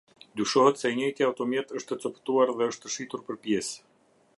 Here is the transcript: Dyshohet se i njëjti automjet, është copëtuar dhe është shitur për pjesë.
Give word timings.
Dyshohet 0.39 0.79
se 0.83 0.91
i 0.93 0.97
njëjti 1.01 1.27
automjet, 1.27 1.75
është 1.81 1.99
copëtuar 2.05 2.55
dhe 2.61 2.71
është 2.75 2.95
shitur 2.97 3.27
për 3.31 3.41
pjesë. 3.47 3.87